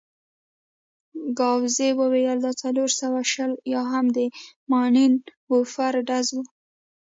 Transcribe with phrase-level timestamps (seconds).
[1.37, 4.17] ګاووزي وویل: دا څلور سوه شل یا هم د
[4.71, 5.13] ماينين
[5.51, 6.43] ورفر ډز وو.